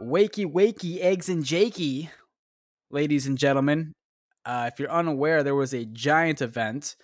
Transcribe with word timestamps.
Wakey, 0.00 0.44
wakey, 0.44 1.00
eggs 1.00 1.28
and 1.28 1.44
jakey, 1.44 2.10
ladies 2.90 3.26
and 3.26 3.38
gentlemen. 3.38 3.92
Uh, 4.44 4.70
if 4.72 4.78
you're 4.78 4.90
unaware, 4.90 5.42
there 5.42 5.54
was 5.54 5.72
a 5.72 5.86
giant 5.86 6.42
event. 6.42 6.96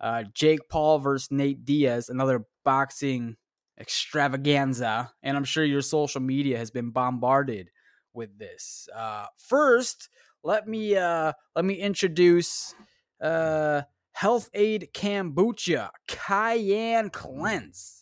Uh, 0.00 0.22
Jake 0.32 0.68
Paul 0.68 1.00
versus 1.00 1.30
Nate 1.30 1.64
Diaz, 1.64 2.08
another 2.08 2.44
boxing 2.64 3.36
extravaganza. 3.78 5.10
And 5.22 5.36
I'm 5.36 5.44
sure 5.44 5.64
your 5.64 5.82
social 5.82 6.20
media 6.20 6.58
has 6.58 6.70
been 6.70 6.90
bombarded 6.90 7.70
with 8.14 8.38
this. 8.38 8.88
Uh, 8.94 9.26
first, 9.36 10.08
let 10.44 10.68
me 10.68 10.96
uh, 10.96 11.32
let 11.56 11.64
me 11.64 11.74
introduce 11.74 12.74
uh, 13.20 13.82
Health-Ade 14.12 14.90
Kombucha 14.94 15.90
Cayenne 16.06 17.10
Cleanse. 17.10 17.97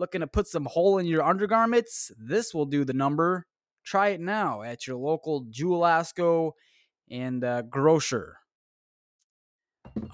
Looking 0.00 0.22
to 0.22 0.26
put 0.26 0.48
some 0.48 0.64
hole 0.64 0.96
in 0.96 1.04
your 1.04 1.22
undergarments? 1.22 2.10
This 2.18 2.54
will 2.54 2.64
do 2.64 2.86
the 2.86 2.94
number. 2.94 3.46
Try 3.84 4.08
it 4.08 4.20
now 4.20 4.62
at 4.62 4.86
your 4.86 4.96
local 4.96 5.44
Jewel 5.50 6.56
and 7.10 7.44
uh, 7.44 7.60
grocer. 7.60 8.38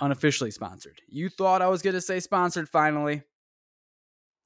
Unofficially 0.00 0.50
sponsored. 0.50 1.00
You 1.06 1.28
thought 1.28 1.62
I 1.62 1.68
was 1.68 1.82
going 1.82 1.94
to 1.94 2.00
say 2.00 2.18
sponsored 2.18 2.68
finally. 2.68 3.22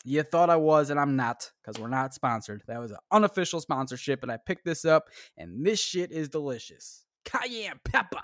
You 0.04 0.22
thought 0.24 0.50
I 0.50 0.56
was, 0.56 0.90
and 0.90 1.00
I'm 1.00 1.16
not, 1.16 1.50
because 1.62 1.80
we're 1.80 1.88
not 1.88 2.12
sponsored. 2.12 2.62
That 2.66 2.78
was 2.78 2.90
an 2.90 2.98
unofficial 3.10 3.62
sponsorship, 3.62 4.22
and 4.22 4.30
I 4.30 4.36
picked 4.36 4.66
this 4.66 4.84
up, 4.84 5.08
and 5.38 5.64
this 5.64 5.80
shit 5.80 6.12
is 6.12 6.28
delicious. 6.28 7.06
Cayenne 7.24 7.80
pepper. 7.82 8.20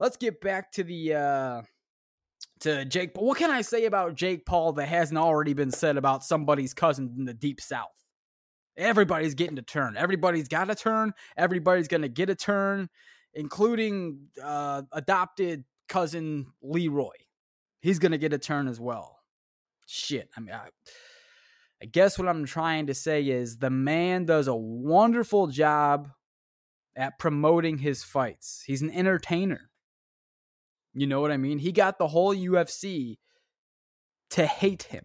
Let's 0.00 0.16
get 0.16 0.40
back 0.40 0.72
to 0.72 0.84
the 0.84 1.14
uh 1.16 1.62
to 2.60 2.84
Jake. 2.84 3.12
What 3.14 3.38
can 3.38 3.50
I 3.50 3.62
say 3.62 3.86
about 3.86 4.14
Jake 4.14 4.46
Paul 4.46 4.72
that 4.74 4.86
hasn't 4.86 5.18
already 5.18 5.54
been 5.54 5.70
said 5.70 5.96
about 5.96 6.24
somebody's 6.24 6.74
cousin 6.74 7.14
in 7.16 7.24
the 7.24 7.34
deep 7.34 7.60
south? 7.60 7.88
Everybody's 8.76 9.34
getting 9.34 9.58
a 9.58 9.62
turn. 9.62 9.96
Everybody's 9.96 10.48
got 10.48 10.70
a 10.70 10.74
turn. 10.74 11.12
Everybody's 11.36 11.88
gonna 11.88 12.08
get 12.08 12.30
a 12.30 12.34
turn, 12.34 12.88
including 13.34 14.28
uh 14.42 14.82
adopted 14.92 15.64
cousin 15.88 16.46
Leroy. 16.62 17.16
He's 17.80 17.98
gonna 17.98 18.18
get 18.18 18.32
a 18.32 18.38
turn 18.38 18.66
as 18.68 18.80
well 18.80 19.14
shit. 19.86 20.28
I 20.36 20.40
mean, 20.40 20.54
I, 20.54 20.68
I 21.82 21.86
guess 21.86 22.18
what 22.18 22.28
I'm 22.28 22.44
trying 22.44 22.86
to 22.86 22.94
say 22.94 23.26
is 23.28 23.58
the 23.58 23.70
man 23.70 24.24
does 24.24 24.48
a 24.48 24.54
wonderful 24.54 25.48
job 25.48 26.08
at 26.96 27.18
promoting 27.18 27.78
his 27.78 28.04
fights. 28.04 28.62
He's 28.66 28.82
an 28.82 28.90
entertainer. 28.90 29.70
You 30.94 31.06
know 31.06 31.20
what 31.20 31.32
I 31.32 31.36
mean? 31.36 31.58
He 31.58 31.72
got 31.72 31.98
the 31.98 32.08
whole 32.08 32.34
UFC 32.34 33.18
to 34.30 34.46
hate 34.46 34.84
him. 34.84 35.04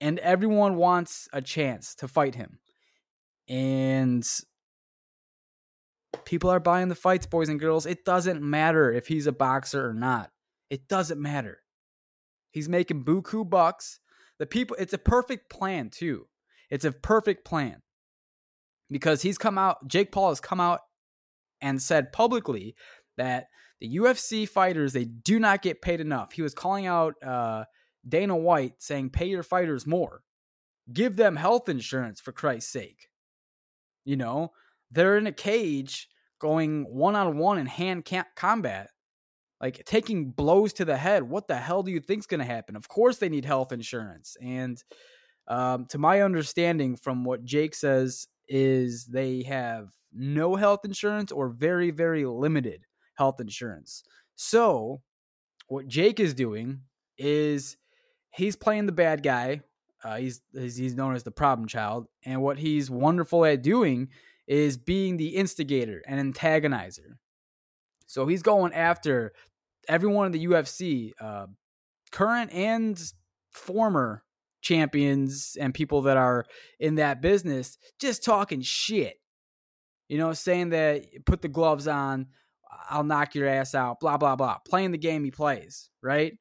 And 0.00 0.18
everyone 0.20 0.76
wants 0.76 1.28
a 1.32 1.42
chance 1.42 1.94
to 1.96 2.08
fight 2.08 2.34
him. 2.34 2.58
And 3.48 4.26
people 6.24 6.50
are 6.50 6.60
buying 6.60 6.88
the 6.88 6.94
fights, 6.94 7.26
boys 7.26 7.50
and 7.50 7.60
girls. 7.60 7.84
It 7.84 8.04
doesn't 8.04 8.42
matter 8.42 8.92
if 8.92 9.08
he's 9.08 9.26
a 9.26 9.32
boxer 9.32 9.86
or 9.86 9.92
not. 9.92 10.30
It 10.70 10.88
doesn't 10.88 11.20
matter. 11.20 11.58
He's 12.50 12.68
making 12.68 13.04
buku 13.04 13.48
bucks. 13.48 14.00
The 14.38 14.46
people, 14.46 14.76
it's 14.78 14.94
a 14.94 14.98
perfect 14.98 15.50
plan 15.50 15.90
too. 15.90 16.26
It's 16.70 16.84
a 16.84 16.92
perfect 16.92 17.44
plan 17.44 17.82
because 18.90 19.22
he's 19.22 19.38
come 19.38 19.58
out. 19.58 19.86
Jake 19.86 20.12
Paul 20.12 20.30
has 20.30 20.40
come 20.40 20.60
out 20.60 20.80
and 21.60 21.82
said 21.82 22.12
publicly 22.12 22.74
that 23.16 23.46
the 23.80 23.96
UFC 23.96 24.48
fighters 24.48 24.92
they 24.92 25.04
do 25.04 25.38
not 25.38 25.62
get 25.62 25.82
paid 25.82 26.00
enough. 26.00 26.32
He 26.32 26.42
was 26.42 26.54
calling 26.54 26.86
out 26.86 27.14
uh, 27.22 27.64
Dana 28.06 28.36
White, 28.36 28.74
saying, 28.78 29.10
"Pay 29.10 29.26
your 29.26 29.42
fighters 29.42 29.86
more, 29.86 30.22
give 30.92 31.16
them 31.16 31.36
health 31.36 31.68
insurance 31.68 32.20
for 32.20 32.32
Christ's 32.32 32.72
sake." 32.72 33.08
You 34.04 34.16
know, 34.16 34.52
they're 34.90 35.18
in 35.18 35.26
a 35.26 35.32
cage 35.32 36.08
going 36.38 36.84
one 36.84 37.14
on 37.16 37.38
one 37.38 37.58
in 37.58 37.66
hand 37.66 38.08
combat 38.34 38.90
like 39.60 39.84
taking 39.84 40.30
blows 40.30 40.72
to 40.74 40.84
the 40.84 40.96
head. 40.96 41.22
What 41.22 41.48
the 41.48 41.56
hell 41.56 41.82
do 41.82 41.90
you 41.90 42.00
think's 42.00 42.26
going 42.26 42.40
to 42.40 42.46
happen? 42.46 42.76
Of 42.76 42.88
course, 42.88 43.18
they 43.18 43.28
need 43.28 43.44
health 43.44 43.72
insurance. 43.72 44.36
And 44.40 44.82
um, 45.48 45.86
to 45.86 45.98
my 45.98 46.22
understanding, 46.22 46.96
from 46.96 47.24
what 47.24 47.44
Jake 47.44 47.74
says, 47.74 48.26
is 48.48 49.04
they 49.04 49.42
have 49.42 49.90
no 50.12 50.56
health 50.56 50.84
insurance 50.84 51.30
or 51.30 51.50
very, 51.50 51.90
very 51.90 52.24
limited 52.24 52.86
health 53.20 53.38
insurance. 53.38 54.02
So, 54.34 55.02
what 55.68 55.86
Jake 55.86 56.18
is 56.20 56.32
doing 56.32 56.80
is 57.18 57.76
he's 58.32 58.56
playing 58.56 58.86
the 58.86 58.92
bad 58.92 59.22
guy. 59.22 59.60
Uh, 60.02 60.16
he's 60.16 60.40
he's 60.54 60.94
known 60.94 61.14
as 61.14 61.22
the 61.22 61.30
problem 61.30 61.68
child, 61.68 62.06
and 62.24 62.40
what 62.40 62.58
he's 62.58 62.90
wonderful 62.90 63.44
at 63.44 63.60
doing 63.62 64.08
is 64.46 64.78
being 64.78 65.18
the 65.18 65.36
instigator 65.36 66.02
and 66.06 66.34
antagonizer. 66.34 67.18
So 68.06 68.26
he's 68.26 68.42
going 68.42 68.72
after 68.72 69.32
everyone 69.86 70.26
in 70.26 70.32
the 70.32 70.46
UFC, 70.46 71.12
uh, 71.20 71.46
current 72.10 72.50
and 72.52 72.98
former 73.52 74.24
champions 74.62 75.58
and 75.60 75.74
people 75.74 76.02
that 76.02 76.16
are 76.16 76.46
in 76.78 76.94
that 76.94 77.20
business, 77.20 77.76
just 78.00 78.24
talking 78.24 78.62
shit. 78.62 79.16
You 80.08 80.16
know, 80.16 80.32
saying 80.32 80.70
that 80.70 81.04
put 81.26 81.42
the 81.42 81.48
gloves 81.48 81.86
on, 81.86 82.28
I'll 82.88 83.04
knock 83.04 83.34
your 83.34 83.48
ass 83.48 83.74
out, 83.74 84.00
blah, 84.00 84.16
blah, 84.16 84.36
blah. 84.36 84.58
Playing 84.66 84.92
the 84.92 84.98
game 84.98 85.24
he 85.24 85.30
plays, 85.30 85.90
right? 86.02 86.36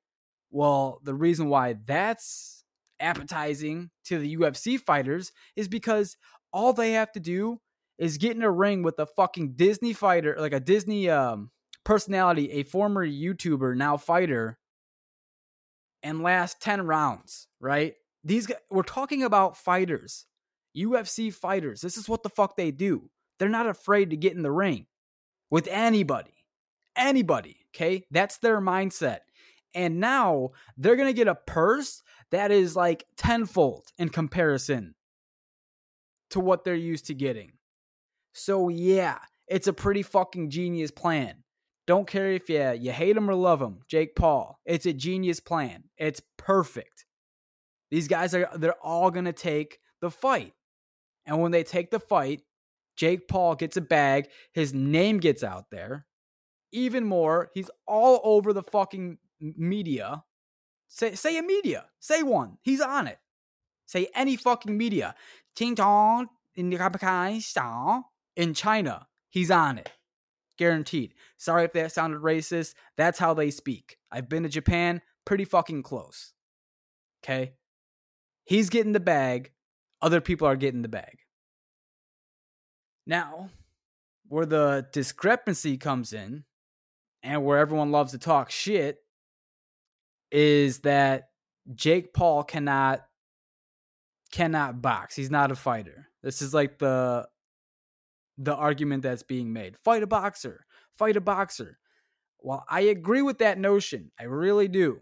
Well, 0.51 1.00
the 1.03 1.13
reason 1.13 1.50
why 1.50 1.75
that's 1.85 2.63
appetizing 3.00 3.90
to 4.06 4.19
the 4.19 4.35
UFC 4.38 4.79
fighters 4.79 5.31
is 5.56 5.67
because 5.67 6.17
all 6.51 6.73
they 6.73 6.94
have 6.94 7.12
to 7.13 7.19
do 7.19 7.59
is 7.97 8.17
get 8.17 8.35
in 8.35 8.44
a 8.44 8.51
ring 8.51 8.81
with 8.84 9.00
a 9.00 9.06
fucking 9.06 9.53
Disney 9.53 9.94
fighter, 9.94 10.35
like 10.40 10.53
a 10.53 10.59
Disney 10.59 11.09
um 11.09 11.51
personality, 11.84 12.51
a 12.51 12.63
former 12.63 13.06
YouTuber, 13.06 13.75
now 13.75 13.97
fighter, 13.97 14.59
and 16.03 16.22
last 16.22 16.61
10 16.61 16.85
rounds, 16.85 17.47
right? 17.59 17.96
These 18.23 18.47
guys, 18.47 18.57
we're 18.69 18.84
talking 18.84 19.23
about 19.23 19.57
fighters, 19.57 20.25
UFC 20.78 21.34
fighters. 21.34 21.81
This 21.81 21.97
is 21.97 22.07
what 22.07 22.23
the 22.23 22.29
fuck 22.29 22.56
they 22.56 22.72
do. 22.72 23.09
They're 23.38 23.50
not 23.50 23.67
afraid 23.67 24.09
to 24.09 24.17
get 24.17 24.34
in 24.34 24.44
the 24.44 24.51
ring 24.51 24.88
with 25.49 25.67
anybody. 25.69 26.33
Anybody, 26.95 27.57
okay? 27.73 28.03
That's 28.11 28.37
their 28.37 28.59
mindset. 28.59 29.19
And 29.73 29.99
now 29.99 30.51
they're 30.77 30.95
going 30.95 31.07
to 31.07 31.13
get 31.13 31.27
a 31.27 31.35
purse 31.35 32.01
that 32.31 32.51
is 32.51 32.75
like 32.75 33.05
tenfold 33.17 33.85
in 33.97 34.09
comparison 34.09 34.95
to 36.31 36.39
what 36.39 36.63
they're 36.63 36.75
used 36.75 37.05
to 37.07 37.13
getting. 37.13 37.53
So, 38.33 38.69
yeah, 38.69 39.19
it's 39.47 39.67
a 39.67 39.73
pretty 39.73 40.03
fucking 40.03 40.49
genius 40.49 40.91
plan. 40.91 41.43
Don't 41.87 42.07
care 42.07 42.31
if 42.31 42.49
you 42.49 42.71
you 42.79 42.91
hate 42.91 43.17
him 43.17 43.29
or 43.29 43.33
love 43.33 43.59
him, 43.59 43.79
Jake 43.87 44.16
Paul. 44.16 44.59
It's 44.63 44.85
a 44.85 44.93
genius 44.93 45.39
plan. 45.39 45.85
It's 45.97 46.21
perfect. 46.37 47.05
These 47.89 48.07
guys 48.07 48.35
are 48.35 48.47
they're 48.55 48.79
all 48.83 49.09
gonna 49.09 49.33
take 49.33 49.79
the 49.99 50.11
fight. 50.11 50.53
And 51.25 51.41
when 51.41 51.51
they 51.51 51.63
take 51.63 51.89
the 51.89 51.99
fight, 51.99 52.41
Jake 52.99 53.27
Paul 53.29 53.55
gets 53.55 53.77
a 53.77 53.81
bag, 53.81 54.27
his 54.51 54.73
name 54.73 55.19
gets 55.19 55.43
out 55.43 55.71
there. 55.71 56.05
Even 56.71 57.05
more, 57.05 57.49
he's 57.53 57.71
all 57.87 58.19
over 58.23 58.51
the 58.51 58.61
fucking 58.61 59.17
media. 59.39 60.23
Say 60.89 61.15
say 61.15 61.37
a 61.37 61.41
media. 61.41 61.85
Say 61.99 62.23
one. 62.23 62.57
He's 62.61 62.81
on 62.81 63.07
it. 63.07 63.17
Say 63.85 64.09
any 64.13 64.35
fucking 64.35 64.77
media. 64.77 65.15
in 68.35 68.53
China. 68.53 69.07
He's 69.29 69.49
on 69.49 69.77
it 69.77 69.89
guaranteed. 70.59 71.16
Sorry 71.37 71.63
if 71.63 71.73
that 71.73 71.93
sounded 71.93 72.21
racist. 72.21 72.75
That's 72.97 73.17
how 73.17 73.33
they 73.33 73.49
speak. 73.49 73.97
I've 74.11 74.29
been 74.29 74.43
to 74.43 74.49
Japan, 74.49 75.01
pretty 75.25 75.45
fucking 75.45 75.83
close. 75.83 76.33
Okay? 77.23 77.53
He's 78.43 78.69
getting 78.69 78.91
the 78.91 78.99
bag, 78.99 79.52
other 80.02 80.22
people 80.22 80.47
are 80.47 80.57
getting 80.57 80.81
the 80.81 80.90
bag. 80.90 81.18
Now, 83.09 83.50
where 84.28 84.46
the 84.46 84.85
discrepancy 84.94 85.78
comes 85.78 86.14
in 86.14 86.44
and 87.23 87.44
where 87.44 87.58
everyone 87.58 87.91
loves 87.91 88.11
to 88.11 88.20
talk 88.20 88.52
shit 88.52 89.00
is 90.32 90.82
that 90.82 91.29
Jake 91.73 92.14
Paul 92.14 92.44
cannot 92.44 93.02
cannot 94.32 94.84
box. 94.84 95.16
He's 95.16 95.32
not 95.32 95.50
a 95.50 95.56
fighter. 95.56 96.08
This 96.22 96.44
is 96.44 96.53
like 96.53 96.78
the 96.78 97.28
the 98.38 98.53
argument 98.53 99.02
that's 99.02 99.23
being 99.23 99.52
made. 99.52 99.76
Fight 99.84 100.03
a 100.03 100.08
boxer, 100.08 100.67
fight 100.96 101.17
a 101.17 101.22
boxer. 101.22 101.79
Well, 102.38 102.64
I 102.70 102.82
agree 102.82 103.23
with 103.23 103.40
that 103.40 103.58
notion. 103.58 104.12
I 104.20 104.26
really 104.26 104.67
do. 104.67 105.00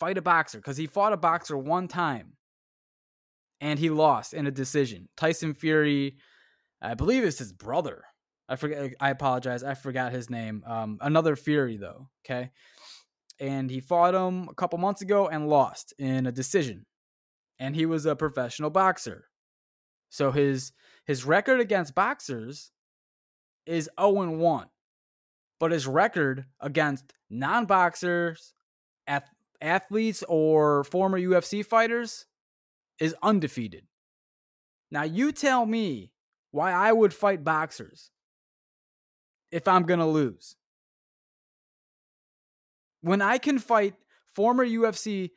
Fight 0.00 0.18
a 0.18 0.22
boxer 0.22 0.58
because 0.58 0.76
he 0.76 0.88
fought 0.88 1.12
a 1.12 1.16
boxer 1.16 1.56
one 1.56 1.86
time 1.86 2.32
and 3.60 3.78
he 3.78 3.88
lost 3.88 4.34
in 4.34 4.48
a 4.48 4.50
decision. 4.50 5.08
Tyson 5.16 5.54
Fury, 5.54 6.16
I 6.82 6.94
believe 6.94 7.24
it's 7.24 7.38
his 7.38 7.52
brother. 7.52 8.04
I 8.48 8.56
forget. 8.56 8.94
I 9.00 9.10
apologize. 9.10 9.62
I 9.62 9.74
forgot 9.74 10.12
his 10.12 10.28
name. 10.30 10.62
Um, 10.66 10.98
another 11.00 11.36
Fury 11.36 11.76
though. 11.76 12.08
Okay, 12.24 12.50
and 13.38 13.70
he 13.70 13.80
fought 13.80 14.14
him 14.14 14.48
a 14.48 14.54
couple 14.54 14.78
months 14.78 15.02
ago 15.02 15.28
and 15.28 15.48
lost 15.48 15.94
in 15.98 16.26
a 16.26 16.32
decision. 16.32 16.86
and 17.58 17.76
he 17.76 17.86
was 17.86 18.06
a 18.06 18.16
professional 18.16 18.70
boxer. 18.70 19.26
So 20.08 20.30
his 20.32 20.72
his 21.04 21.24
record 21.24 21.60
against 21.60 21.94
boxers 21.94 22.72
is 23.66 23.88
0 24.00 24.22
and 24.22 24.38
1. 24.40 24.66
But 25.60 25.72
his 25.72 25.86
record 25.86 26.46
against 26.60 27.12
non-boxers, 27.28 28.54
ath- 29.06 29.28
athletes 29.60 30.24
or 30.28 30.84
former 30.84 31.20
UFC 31.20 31.64
fighters 31.64 32.26
is 32.98 33.14
undefeated. 33.22 33.84
Now 34.90 35.02
you 35.02 35.32
tell 35.32 35.66
me 35.66 36.12
why 36.50 36.72
I 36.72 36.92
would 36.92 37.14
fight 37.14 37.44
boxers 37.44 38.10
if 39.50 39.66
I'm 39.68 39.84
going 39.84 40.00
to 40.00 40.06
lose. 40.06 40.56
When 43.02 43.22
I 43.22 43.38
can 43.38 43.58
fight 43.58 43.94
former 44.34 44.66
UFC 44.66 45.30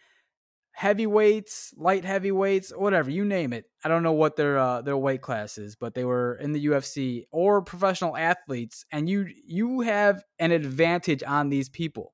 heavyweights, 0.73 1.73
light 1.77 2.03
heavyweights, 2.03 2.71
whatever 2.75 3.09
you 3.09 3.23
name 3.23 3.53
it. 3.53 3.65
I 3.83 3.89
don't 3.89 4.03
know 4.03 4.13
what 4.13 4.35
their 4.35 4.57
uh, 4.57 4.81
their 4.81 4.97
weight 4.97 5.21
class 5.21 5.57
is, 5.57 5.75
but 5.75 5.93
they 5.93 6.03
were 6.03 6.35
in 6.35 6.51
the 6.51 6.65
UFC 6.65 7.23
or 7.31 7.61
professional 7.61 8.17
athletes, 8.17 8.85
and 8.91 9.07
you 9.07 9.27
you 9.45 9.81
have 9.81 10.23
an 10.39 10.51
advantage 10.51 11.23
on 11.23 11.49
these 11.49 11.69
people. 11.69 12.13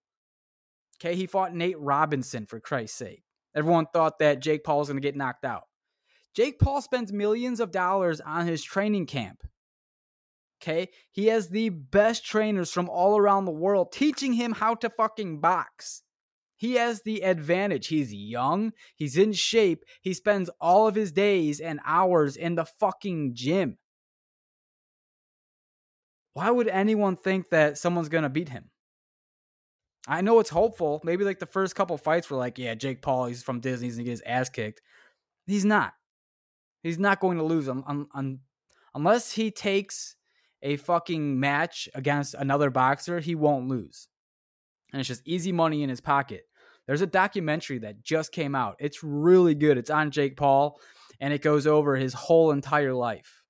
Okay, 1.01 1.15
he 1.15 1.25
fought 1.25 1.55
Nate 1.55 1.79
Robinson 1.79 2.45
for 2.45 2.59
Christ's 2.59 2.97
sake. 2.97 3.23
Everyone 3.55 3.87
thought 3.91 4.19
that 4.19 4.41
Jake 4.41 4.63
Paul 4.63 4.79
was 4.79 4.89
going 4.89 5.01
to 5.01 5.07
get 5.07 5.15
knocked 5.15 5.45
out. 5.45 5.63
Jake 6.35 6.59
Paul 6.59 6.81
spends 6.81 7.11
millions 7.11 7.59
of 7.59 7.71
dollars 7.71 8.21
on 8.21 8.47
his 8.47 8.63
training 8.63 9.05
camp. 9.05 9.43
Okay, 10.61 10.89
he 11.09 11.27
has 11.27 11.49
the 11.49 11.69
best 11.69 12.25
trainers 12.25 12.71
from 12.71 12.89
all 12.89 13.17
around 13.17 13.45
the 13.45 13.51
world 13.51 13.93
teaching 13.93 14.33
him 14.33 14.51
how 14.51 14.75
to 14.75 14.89
fucking 14.89 15.39
box. 15.39 16.03
He 16.57 16.73
has 16.73 17.01
the 17.03 17.23
advantage. 17.23 17.87
He's 17.87 18.13
young, 18.13 18.73
he's 18.93 19.17
in 19.17 19.31
shape, 19.31 19.85
he 20.01 20.13
spends 20.13 20.49
all 20.59 20.87
of 20.87 20.95
his 20.95 21.13
days 21.13 21.61
and 21.61 21.79
hours 21.85 22.35
in 22.35 22.55
the 22.55 22.65
fucking 22.65 23.31
gym. 23.33 23.77
Why 26.33 26.51
would 26.51 26.67
anyone 26.67 27.15
think 27.15 27.49
that 27.49 27.77
someone's 27.77 28.09
going 28.09 28.23
to 28.23 28.29
beat 28.29 28.49
him? 28.49 28.69
I 30.07 30.21
know 30.21 30.39
it's 30.39 30.49
hopeful. 30.49 30.99
Maybe 31.03 31.23
like 31.23 31.39
the 31.39 31.45
first 31.45 31.75
couple 31.75 31.97
fights 31.97 32.29
were 32.29 32.37
like, 32.37 32.57
yeah, 32.57 32.75
Jake 32.75 33.01
Paul, 33.01 33.27
he's 33.27 33.43
from 33.43 33.61
Disney, 33.61 33.87
he's 33.87 33.95
going 33.95 34.05
to 34.05 34.09
get 34.09 34.19
his 34.19 34.23
ass 34.25 34.49
kicked. 34.49 34.81
He's 35.47 35.65
not. 35.65 35.93
He's 36.83 36.99
not 36.99 37.19
going 37.19 37.37
to 37.37 37.43
lose 37.43 37.67
un- 37.67 37.83
un- 37.87 38.07
un- 38.13 38.39
unless 38.95 39.31
he 39.31 39.51
takes 39.51 40.15
a 40.61 40.77
fucking 40.77 41.39
match 41.39 41.87
against 41.93 42.33
another 42.33 42.69
boxer, 42.69 43.19
he 43.19 43.35
won't 43.35 43.67
lose. 43.67 44.07
And 44.91 44.99
it's 44.99 45.07
just 45.07 45.27
easy 45.27 45.51
money 45.51 45.83
in 45.83 45.89
his 45.89 46.01
pocket. 46.01 46.43
There's 46.87 47.01
a 47.01 47.07
documentary 47.07 47.79
that 47.79 48.03
just 48.03 48.31
came 48.31 48.55
out. 48.55 48.75
It's 48.79 49.03
really 49.03 49.55
good. 49.55 49.77
It's 49.77 49.91
on 49.91 50.11
Jake 50.11 50.35
Paul 50.35 50.79
and 51.19 51.33
it 51.33 51.41
goes 51.41 51.67
over 51.67 51.95
his 51.95 52.13
whole 52.13 52.51
entire 52.51 52.93
life 52.93 53.43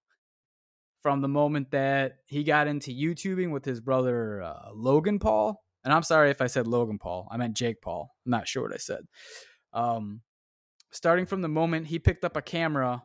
from 1.01 1.21
the 1.21 1.29
moment 1.29 1.71
that 1.71 2.17
he 2.25 2.43
got 2.43 2.67
into 2.67 2.91
YouTubing 2.91 3.51
with 3.51 3.63
his 3.63 3.79
brother 3.79 4.41
uh, 4.41 4.69
Logan 4.73 5.19
Paul. 5.19 5.63
And 5.85 5.93
I'm 5.93 6.03
sorry 6.03 6.29
if 6.29 6.41
I 6.41 6.47
said 6.47 6.67
Logan 6.67 6.99
Paul. 6.99 7.29
I 7.31 7.37
meant 7.37 7.55
Jake 7.55 7.81
Paul. 7.81 8.13
I'm 8.25 8.31
not 8.31 8.47
sure 8.47 8.63
what 8.63 8.73
I 8.73 8.77
said. 8.77 9.07
Um, 9.71 10.21
starting 10.91 11.25
from 11.25 11.41
the 11.41 11.47
moment 11.47 11.87
he 11.87 11.99
picked 11.99 12.25
up 12.25 12.35
a 12.35 12.41
camera 12.41 13.03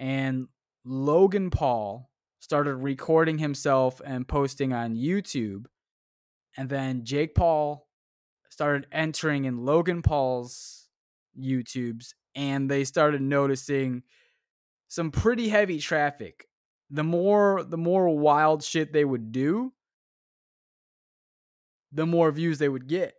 and 0.00 0.48
Logan 0.84 1.50
Paul 1.50 2.10
started 2.40 2.76
recording 2.76 3.36
himself 3.36 4.00
and 4.04 4.26
posting 4.26 4.72
on 4.72 4.96
YouTube. 4.96 5.66
And 6.56 6.70
then 6.70 7.04
Jake 7.04 7.34
Paul 7.34 7.86
started 8.48 8.86
entering 8.90 9.44
in 9.44 9.64
Logan 9.64 10.00
Paul's 10.00 10.88
YouTubes 11.38 12.14
and 12.34 12.68
they 12.70 12.84
started 12.84 13.20
noticing 13.20 14.02
some 14.88 15.10
pretty 15.10 15.50
heavy 15.50 15.78
traffic. 15.78 16.46
The 16.88 17.04
more 17.04 17.62
the 17.62 17.76
more 17.76 18.08
wild 18.08 18.64
shit 18.64 18.92
they 18.92 19.04
would 19.04 19.30
do, 19.30 19.72
the 21.92 22.06
more 22.06 22.32
views 22.32 22.58
they 22.58 22.68
would 22.68 22.88
get. 22.88 23.14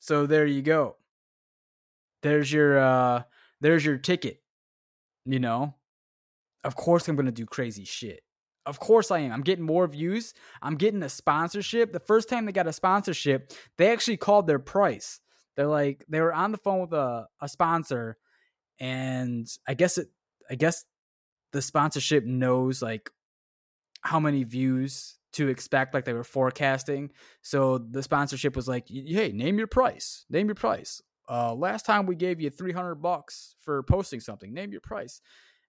So 0.00 0.26
there 0.26 0.46
you 0.46 0.62
go. 0.62 0.96
There's 2.22 2.52
your 2.52 2.78
uh 2.78 3.22
there's 3.60 3.84
your 3.84 3.98
ticket. 3.98 4.42
You 5.24 5.38
know? 5.38 5.74
Of 6.64 6.76
course 6.76 7.08
I'm 7.08 7.16
going 7.16 7.26
to 7.26 7.32
do 7.32 7.46
crazy 7.46 7.84
shit. 7.84 8.22
Of 8.64 8.78
course 8.78 9.10
I 9.10 9.20
am. 9.20 9.32
I'm 9.32 9.42
getting 9.42 9.64
more 9.64 9.86
views. 9.88 10.34
I'm 10.60 10.76
getting 10.76 11.02
a 11.02 11.08
sponsorship. 11.08 11.92
The 11.92 11.98
first 12.00 12.28
time 12.28 12.46
they 12.46 12.52
got 12.52 12.68
a 12.68 12.72
sponsorship, 12.72 13.52
they 13.76 13.90
actually 13.92 14.18
called 14.18 14.46
their 14.46 14.60
price. 14.60 15.20
They're 15.56 15.66
like 15.66 16.04
they 16.08 16.20
were 16.20 16.32
on 16.32 16.52
the 16.52 16.58
phone 16.58 16.80
with 16.80 16.92
a, 16.92 17.26
a 17.40 17.48
sponsor 17.48 18.16
and 18.78 19.48
I 19.66 19.74
guess 19.74 19.98
it 19.98 20.08
I 20.48 20.54
guess 20.54 20.84
the 21.52 21.60
sponsorship 21.62 22.24
knows 22.24 22.82
like 22.82 23.10
how 24.02 24.18
many 24.18 24.44
views 24.44 25.18
to 25.32 25.48
expect 25.48 25.94
like 25.94 26.04
they 26.04 26.12
were 26.12 26.24
forecasting. 26.24 27.10
So 27.42 27.78
the 27.78 28.02
sponsorship 28.02 28.56
was 28.56 28.68
like, 28.68 28.88
"Hey, 28.88 29.32
name 29.32 29.58
your 29.58 29.66
price. 29.66 30.24
Name 30.30 30.46
your 30.46 30.54
price." 30.54 31.02
Uh 31.28 31.54
last 31.54 31.84
time 31.84 32.06
we 32.06 32.16
gave 32.16 32.40
you 32.40 32.50
300 32.50 32.96
bucks 32.96 33.54
for 33.60 33.82
posting 33.82 34.20
something. 34.20 34.52
Name 34.52 34.72
your 34.72 34.80
price. 34.80 35.20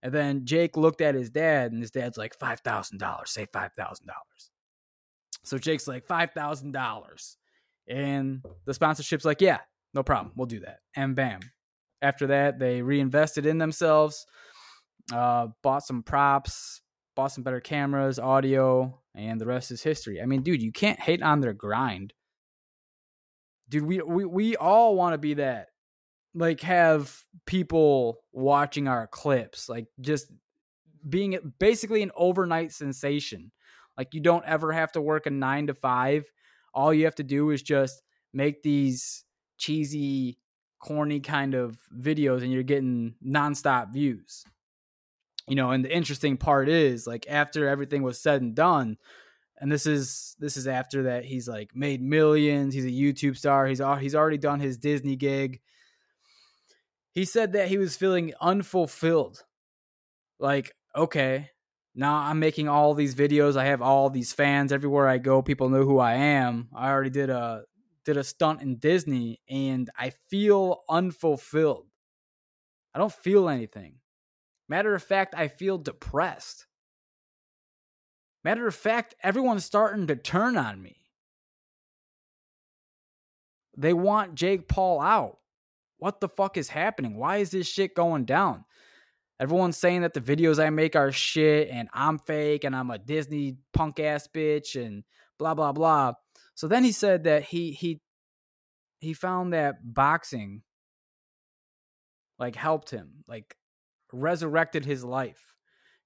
And 0.03 0.13
then 0.13 0.45
Jake 0.45 0.75
looked 0.75 0.99
at 0.99 1.15
his 1.15 1.29
dad, 1.29 1.71
and 1.71 1.81
his 1.81 1.89
dad's 1.89 2.17
like, 2.17 2.37
$5,000, 2.37 3.27
say 3.27 3.45
$5,000. 3.45 3.99
So 5.43 5.57
Jake's 5.57 5.87
like, 5.87 6.05
$5,000. 6.05 7.35
And 7.87 8.45
the 8.65 8.73
sponsorship's 8.73 9.23
like, 9.23 9.39
yeah, 9.39 9.59
no 9.93 10.03
problem. 10.03 10.33
We'll 10.35 10.45
do 10.45 10.59
that. 10.59 10.79
And 10.95 11.15
bam. 11.15 11.39
After 12.01 12.27
that, 12.27 12.59
they 12.59 12.81
reinvested 12.81 13.45
in 13.45 13.57
themselves, 13.57 14.25
uh, 15.13 15.47
bought 15.61 15.83
some 15.83 16.03
props, 16.03 16.81
bought 17.15 17.31
some 17.31 17.45
better 17.45 17.61
cameras, 17.61 18.19
audio, 18.19 18.99
and 19.15 19.39
the 19.39 19.45
rest 19.45 19.71
is 19.71 19.81
history. 19.81 20.21
I 20.21 20.25
mean, 20.25 20.41
dude, 20.41 20.61
you 20.61 20.73
can't 20.73 20.99
hate 20.99 21.21
on 21.21 21.39
their 21.39 21.53
grind. 21.53 22.13
Dude, 23.69 23.85
we 23.85 24.01
we, 24.01 24.25
we 24.25 24.55
all 24.57 24.95
want 24.95 25.13
to 25.13 25.17
be 25.17 25.35
that 25.35 25.67
like 26.35 26.61
have 26.61 27.23
people 27.45 28.19
watching 28.31 28.87
our 28.87 29.07
clips 29.07 29.69
like 29.69 29.87
just 30.01 30.31
being 31.07 31.37
basically 31.59 32.01
an 32.01 32.11
overnight 32.15 32.71
sensation. 32.71 33.51
Like 33.97 34.13
you 34.13 34.21
don't 34.21 34.45
ever 34.45 34.71
have 34.71 34.91
to 34.93 35.01
work 35.01 35.25
a 35.25 35.29
9 35.29 35.67
to 35.67 35.73
5 35.73 36.25
all 36.73 36.93
you 36.93 37.05
have 37.05 37.15
to 37.15 37.23
do 37.23 37.51
is 37.51 37.61
just 37.61 38.01
make 38.33 38.63
these 38.63 39.23
cheesy 39.59 40.39
corny 40.79 41.19
kind 41.19 41.53
of 41.53 41.77
videos 41.95 42.41
and 42.41 42.51
you're 42.51 42.63
getting 42.63 43.13
nonstop 43.25 43.93
views. 43.93 44.43
You 45.47 45.55
know 45.55 45.71
and 45.71 45.83
the 45.83 45.95
interesting 45.95 46.37
part 46.37 46.69
is 46.69 47.05
like 47.05 47.25
after 47.29 47.67
everything 47.67 48.01
was 48.01 48.19
said 48.19 48.41
and 48.41 48.55
done 48.55 48.97
and 49.57 49.71
this 49.71 49.85
is 49.85 50.35
this 50.39 50.57
is 50.57 50.67
after 50.67 51.03
that 51.03 51.25
he's 51.25 51.47
like 51.47 51.75
made 51.75 52.01
millions 52.01 52.73
he's 52.73 52.85
a 52.85 52.89
youtube 52.89 53.37
star 53.37 53.67
he's 53.67 53.81
he's 53.99 54.15
already 54.15 54.37
done 54.37 54.59
his 54.59 54.77
disney 54.77 55.15
gig 55.15 55.59
he 57.13 57.25
said 57.25 57.53
that 57.53 57.67
he 57.67 57.77
was 57.77 57.95
feeling 57.95 58.33
unfulfilled. 58.41 59.43
Like, 60.39 60.73
okay, 60.95 61.51
now 61.95 62.15
I'm 62.15 62.39
making 62.39 62.67
all 62.67 62.93
these 62.93 63.15
videos. 63.15 63.55
I 63.55 63.65
have 63.65 63.81
all 63.81 64.09
these 64.09 64.33
fans 64.33 64.73
everywhere 64.73 65.07
I 65.07 65.19
go. 65.19 65.41
People 65.41 65.69
know 65.69 65.83
who 65.83 65.99
I 65.99 66.15
am. 66.15 66.69
I 66.75 66.89
already 66.89 67.11
did 67.11 67.29
a 67.29 67.63
did 68.03 68.17
a 68.17 68.23
stunt 68.23 68.61
in 68.61 68.77
Disney 68.79 69.39
and 69.47 69.89
I 69.97 70.11
feel 70.29 70.81
unfulfilled. 70.89 71.87
I 72.93 72.99
don't 72.99 73.13
feel 73.13 73.47
anything. 73.47 73.99
Matter 74.67 74.93
of 74.93 75.01
fact, 75.01 75.33
I 75.37 75.47
feel 75.47 75.77
depressed. 75.77 76.65
Matter 78.43 78.67
of 78.67 78.75
fact, 78.75 79.15
everyone's 79.23 79.63
starting 79.63 80.07
to 80.07 80.17
turn 80.17 80.57
on 80.57 80.81
me. 80.81 81.05
They 83.77 83.93
want 83.93 84.35
Jake 84.35 84.67
Paul 84.67 84.99
out 84.99 85.37
what 86.03 86.19
the 86.19 86.27
fuck 86.27 86.57
is 86.57 86.67
happening? 86.67 87.15
Why 87.15 87.37
is 87.37 87.51
this 87.51 87.65
shit 87.65 87.95
going 87.95 88.25
down? 88.25 88.65
Everyone's 89.39 89.77
saying 89.77 90.01
that 90.01 90.13
the 90.13 90.19
videos 90.19 90.61
I 90.61 90.69
make 90.69 90.97
are 90.97 91.13
shit 91.13 91.69
and 91.71 91.87
I'm 91.93 92.19
fake 92.19 92.65
and 92.65 92.75
I'm 92.75 92.91
a 92.91 92.97
Disney 92.97 93.55
punk 93.71 94.01
ass 94.01 94.27
bitch 94.27 94.75
and 94.75 95.05
blah 95.39 95.53
blah 95.53 95.71
blah. 95.71 96.15
So 96.55 96.67
then 96.67 96.83
he 96.83 96.91
said 96.91 97.23
that 97.23 97.43
he 97.43 97.71
he 97.71 98.01
he 98.99 99.13
found 99.13 99.53
that 99.53 99.75
boxing 99.81 100.63
like 102.37 102.57
helped 102.57 102.89
him, 102.89 103.23
like 103.29 103.55
resurrected 104.11 104.83
his 104.83 105.05
life. 105.05 105.55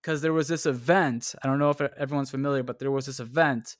Cuz 0.04 0.22
there 0.22 0.32
was 0.32 0.48
this 0.48 0.68
event, 0.68 1.34
I 1.44 1.48
don't 1.48 1.58
know 1.58 1.72
if 1.72 1.82
everyone's 1.82 2.30
familiar, 2.30 2.62
but 2.62 2.78
there 2.78 2.92
was 2.92 3.08
this 3.08 3.20
event 3.20 3.78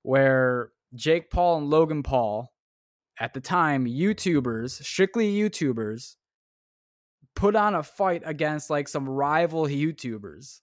where 0.00 0.72
Jake 0.94 1.28
Paul 1.30 1.58
and 1.58 1.68
Logan 1.68 2.02
Paul 2.02 2.54
at 3.18 3.34
the 3.34 3.40
time, 3.40 3.86
YouTubers, 3.86 4.82
strictly 4.84 5.32
YouTubers, 5.34 6.16
put 7.34 7.56
on 7.56 7.74
a 7.74 7.82
fight 7.82 8.22
against 8.24 8.70
like 8.70 8.88
some 8.88 9.08
rival 9.08 9.66
YouTubers. 9.66 10.60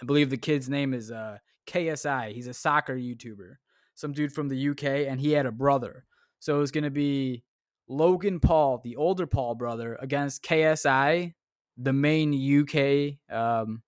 I 0.00 0.04
believe 0.04 0.30
the 0.30 0.36
kid's 0.36 0.68
name 0.68 0.94
is 0.94 1.10
uh, 1.10 1.38
KSI. 1.66 2.32
He's 2.32 2.46
a 2.46 2.54
soccer 2.54 2.96
YouTuber, 2.96 3.56
some 3.94 4.12
dude 4.12 4.32
from 4.32 4.48
the 4.48 4.68
UK, 4.70 4.84
and 5.08 5.20
he 5.20 5.32
had 5.32 5.46
a 5.46 5.52
brother. 5.52 6.04
So 6.40 6.56
it 6.56 6.60
was 6.60 6.70
going 6.70 6.84
to 6.84 6.90
be 6.90 7.44
Logan 7.88 8.40
Paul, 8.40 8.80
the 8.84 8.96
older 8.96 9.26
Paul 9.26 9.54
brother, 9.54 9.96
against 10.00 10.42
KSI, 10.42 11.34
the 11.76 11.92
main 11.92 12.32
UK 12.32 13.18
um, 13.34 13.82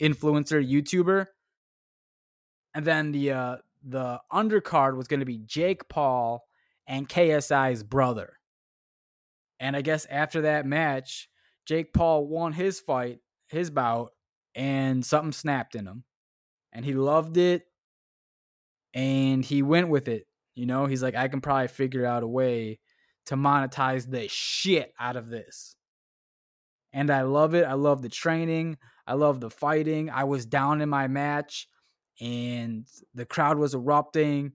influencer 0.00 0.64
YouTuber, 0.64 1.26
and 2.74 2.84
then 2.84 3.12
the 3.12 3.32
uh, 3.32 3.56
the 3.84 4.20
undercard 4.32 4.96
was 4.96 5.08
going 5.08 5.20
to 5.20 5.26
be 5.26 5.38
Jake 5.38 5.88
Paul 5.88 6.44
and 6.86 7.08
KSI's 7.08 7.82
brother. 7.82 8.38
And 9.60 9.76
I 9.76 9.82
guess 9.82 10.06
after 10.06 10.42
that 10.42 10.66
match, 10.66 11.28
Jake 11.66 11.92
Paul 11.92 12.26
won 12.26 12.52
his 12.52 12.80
fight, 12.80 13.20
his 13.48 13.70
bout, 13.70 14.12
and 14.54 15.04
something 15.04 15.32
snapped 15.32 15.74
in 15.74 15.86
him. 15.86 16.04
And 16.72 16.84
he 16.84 16.94
loved 16.94 17.36
it 17.36 17.62
and 18.94 19.44
he 19.44 19.62
went 19.62 19.88
with 19.88 20.08
it. 20.08 20.26
You 20.54 20.66
know, 20.66 20.86
he's 20.86 21.02
like, 21.02 21.14
I 21.14 21.28
can 21.28 21.40
probably 21.40 21.68
figure 21.68 22.04
out 22.04 22.22
a 22.22 22.28
way 22.28 22.80
to 23.26 23.36
monetize 23.36 24.10
the 24.10 24.26
shit 24.28 24.92
out 24.98 25.16
of 25.16 25.28
this. 25.30 25.76
And 26.92 27.10
I 27.10 27.22
love 27.22 27.54
it. 27.54 27.64
I 27.64 27.74
love 27.74 28.02
the 28.02 28.08
training. 28.08 28.76
I 29.06 29.14
love 29.14 29.40
the 29.40 29.50
fighting. 29.50 30.10
I 30.10 30.24
was 30.24 30.44
down 30.44 30.82
in 30.82 30.88
my 30.88 31.08
match 31.08 31.68
and 32.20 32.86
the 33.14 33.24
crowd 33.24 33.58
was 33.58 33.74
erupting 33.74 34.52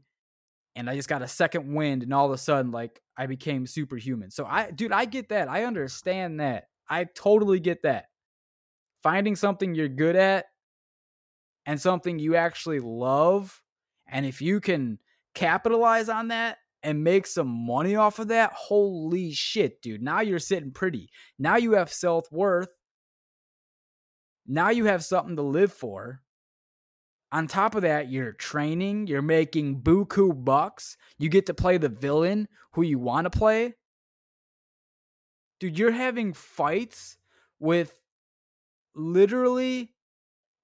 and 0.77 0.87
I 0.87 0.95
just 0.95 1.09
got 1.09 1.23
a 1.23 1.27
second 1.27 1.73
wind 1.73 2.03
and 2.03 2.13
all 2.13 2.27
of 2.27 2.31
a 2.31 2.37
sudden 2.37 2.71
like 2.71 3.01
I 3.17 3.25
became 3.25 3.65
superhuman. 3.65 4.29
So 4.29 4.45
I 4.45 4.69
dude, 4.69 4.91
I 4.91 5.05
get 5.05 5.29
that. 5.29 5.49
I 5.49 5.63
understand 5.63 6.39
that. 6.39 6.65
I 6.87 7.05
totally 7.15 7.59
get 7.59 7.81
that. 7.83 8.05
Finding 9.01 9.35
something 9.35 9.73
you're 9.73 9.89
good 9.89 10.15
at 10.15 10.45
and 11.65 11.81
something 11.81 12.19
you 12.19 12.35
actually 12.35 12.79
love 12.79 13.59
and 14.07 14.25
if 14.25 14.41
you 14.41 14.61
can 14.61 14.99
capitalize 15.33 16.09
on 16.09 16.29
that 16.29 16.57
and 16.83 17.03
make 17.03 17.25
some 17.25 17.47
money 17.47 17.95
off 17.95 18.19
of 18.19 18.29
that, 18.29 18.53
holy 18.53 19.33
shit, 19.33 19.81
dude. 19.81 20.01
Now 20.01 20.21
you're 20.21 20.39
sitting 20.39 20.71
pretty. 20.71 21.09
Now 21.39 21.57
you 21.57 21.73
have 21.73 21.91
self 21.91 22.31
worth. 22.31 22.71
Now 24.45 24.69
you 24.69 24.85
have 24.85 25.03
something 25.03 25.35
to 25.35 25.41
live 25.41 25.73
for. 25.73 26.21
On 27.31 27.47
top 27.47 27.75
of 27.75 27.81
that, 27.81 28.09
you're 28.09 28.31
training, 28.31 29.07
you're 29.07 29.21
making 29.21 29.81
buku 29.81 30.45
bucks. 30.45 30.95
You 31.17 31.29
get 31.29 31.45
to 31.47 31.53
play 31.53 31.77
the 31.77 31.89
villain 31.89 32.47
who 32.73 32.83
you 32.83 32.99
want 32.99 33.25
to 33.25 33.37
play. 33.37 33.73
Dude, 35.59 35.77
you're 35.77 35.91
having 35.91 36.33
fights 36.33 37.17
with 37.59 37.99
literally 38.95 39.93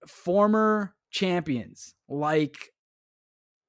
former 0.08 0.96
champions 1.10 1.96
like 2.08 2.72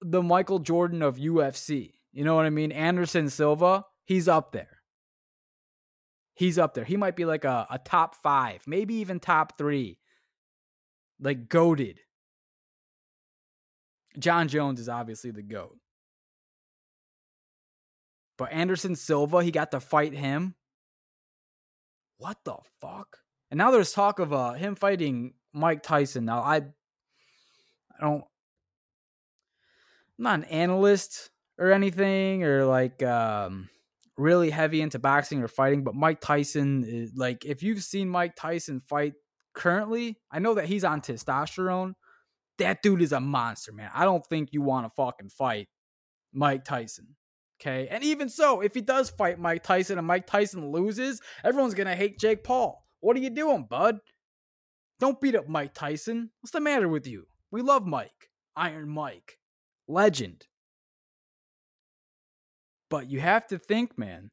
the 0.00 0.22
Michael 0.22 0.58
Jordan 0.58 1.02
of 1.02 1.16
UFC. 1.16 1.94
You 2.12 2.24
know 2.24 2.36
what 2.36 2.46
I 2.46 2.50
mean? 2.50 2.70
Anderson 2.70 3.28
Silva, 3.28 3.84
he's 4.04 4.28
up 4.28 4.52
there. 4.52 4.82
He's 6.34 6.58
up 6.58 6.74
there. 6.74 6.84
He 6.84 6.96
might 6.96 7.16
be 7.16 7.24
like 7.24 7.44
a, 7.44 7.66
a 7.70 7.78
top 7.78 8.14
five, 8.16 8.62
maybe 8.66 8.94
even 8.96 9.20
top 9.20 9.56
three. 9.56 9.98
Like 11.20 11.48
goaded. 11.48 12.00
Jon 14.18 14.48
Jones 14.48 14.80
is 14.80 14.88
obviously 14.88 15.30
the 15.30 15.42
GOAT. 15.42 15.76
But 18.36 18.52
Anderson 18.52 18.96
Silva, 18.96 19.42
he 19.42 19.50
got 19.50 19.70
to 19.72 19.80
fight 19.80 20.12
him. 20.12 20.54
What 22.18 22.38
the 22.44 22.56
fuck? 22.80 23.18
And 23.50 23.58
now 23.58 23.70
there's 23.70 23.92
talk 23.92 24.18
of 24.18 24.32
uh, 24.32 24.52
him 24.52 24.74
fighting 24.74 25.34
Mike 25.52 25.82
Tyson. 25.82 26.24
Now 26.24 26.40
I 26.40 26.56
I 26.56 28.00
don't 28.00 28.24
I'm 30.18 30.24
not 30.24 30.38
an 30.40 30.44
analyst 30.44 31.30
or 31.58 31.72
anything 31.72 32.44
or 32.44 32.64
like 32.64 33.02
um 33.02 33.68
really 34.16 34.50
heavy 34.50 34.80
into 34.80 34.98
boxing 34.98 35.42
or 35.42 35.48
fighting, 35.48 35.84
but 35.84 35.94
Mike 35.94 36.20
Tyson 36.20 36.84
is 36.86 37.14
like 37.16 37.44
if 37.44 37.62
you've 37.62 37.82
seen 37.82 38.08
Mike 38.08 38.34
Tyson 38.36 38.80
fight 38.80 39.14
currently, 39.54 40.18
I 40.30 40.38
know 40.38 40.54
that 40.54 40.66
he's 40.66 40.84
on 40.84 41.00
testosterone. 41.00 41.94
That 42.58 42.82
dude 42.82 43.02
is 43.02 43.12
a 43.12 43.20
monster, 43.20 43.72
man. 43.72 43.90
I 43.94 44.04
don't 44.04 44.24
think 44.26 44.50
you 44.52 44.62
want 44.62 44.86
to 44.86 44.92
fucking 44.96 45.30
fight 45.30 45.68
Mike 46.32 46.64
Tyson. 46.64 47.16
Okay. 47.60 47.88
And 47.88 48.04
even 48.04 48.28
so, 48.28 48.60
if 48.60 48.74
he 48.74 48.80
does 48.80 49.10
fight 49.10 49.38
Mike 49.38 49.62
Tyson 49.62 49.98
and 49.98 50.06
Mike 50.06 50.26
Tyson 50.26 50.70
loses, 50.70 51.20
everyone's 51.42 51.74
going 51.74 51.86
to 51.86 51.96
hate 51.96 52.18
Jake 52.18 52.44
Paul. 52.44 52.84
What 53.00 53.16
are 53.16 53.20
you 53.20 53.30
doing, 53.30 53.66
bud? 53.68 53.98
Don't 55.00 55.20
beat 55.20 55.34
up 55.34 55.48
Mike 55.48 55.74
Tyson. 55.74 56.30
What's 56.40 56.52
the 56.52 56.60
matter 56.60 56.88
with 56.88 57.06
you? 57.06 57.24
We 57.50 57.62
love 57.62 57.86
Mike. 57.86 58.30
Iron 58.56 58.88
Mike 58.88 59.38
legend. 59.88 60.46
But 62.90 63.10
you 63.10 63.20
have 63.20 63.46
to 63.48 63.58
think, 63.58 63.98
man, 63.98 64.30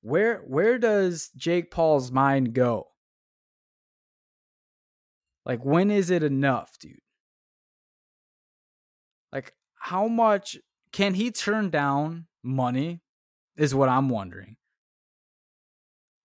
where 0.00 0.38
where 0.46 0.78
does 0.78 1.30
Jake 1.36 1.70
Paul's 1.70 2.10
mind 2.10 2.54
go? 2.54 2.88
Like 5.44 5.64
when 5.64 5.90
is 5.90 6.10
it 6.10 6.22
enough, 6.22 6.78
dude? 6.78 6.98
How 9.80 10.08
much 10.08 10.58
can 10.92 11.14
he 11.14 11.30
turn 11.30 11.70
down 11.70 12.26
money 12.42 13.00
is 13.56 13.74
what 13.74 13.88
I'm 13.88 14.08
wondering. 14.08 14.56